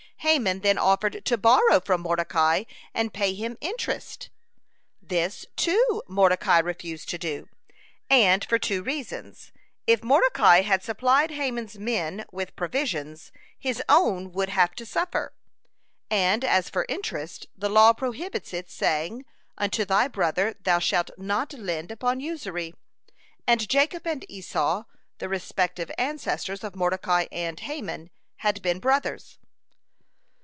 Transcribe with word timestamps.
Haman 0.23 0.59
then 0.59 0.77
offered 0.77 1.25
to 1.25 1.35
borrow 1.35 1.79
from 1.79 2.01
Mordecai 2.01 2.65
and 2.93 3.11
pay 3.11 3.33
him 3.33 3.57
interest. 3.59 4.29
This, 5.01 5.47
too, 5.55 6.03
Mordecai 6.07 6.59
refused 6.59 7.09
to 7.09 7.17
do, 7.17 7.49
and 8.07 8.45
for 8.45 8.59
two 8.59 8.83
reasons. 8.83 9.51
If 9.87 10.03
Mordecai 10.03 10.61
had 10.61 10.83
supplied 10.83 11.31
Haman's 11.31 11.79
men 11.79 12.25
with 12.31 12.55
provisions, 12.55 13.31
his 13.57 13.81
own 13.89 14.31
would 14.31 14.49
have 14.49 14.75
to 14.75 14.85
suffer, 14.85 15.33
and 16.11 16.45
as 16.45 16.69
for 16.69 16.85
interest, 16.87 17.47
the 17.57 17.67
law 17.69 17.91
prohibits 17.91 18.53
it, 18.53 18.69
saying 18.69 19.25
"Unto 19.57 19.85
thy 19.85 20.07
brother 20.07 20.53
thou 20.61 20.77
shalt 20.77 21.09
not 21.17 21.53
lend 21.53 21.89
upon 21.91 22.19
usury," 22.19 22.75
and 23.47 23.67
Jacob 23.67 24.05
and 24.05 24.23
Esau, 24.29 24.83
the 25.17 25.27
respective 25.29 25.89
ancestors 25.97 26.63
of 26.63 26.75
Mordecai 26.75 27.25
and 27.31 27.59
Haman, 27.61 28.11
had 28.37 28.61
been 28.61 28.77
brothers. 28.79 29.39